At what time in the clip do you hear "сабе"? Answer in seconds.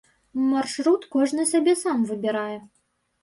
1.51-1.77